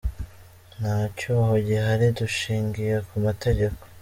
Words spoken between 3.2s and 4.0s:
mategeko.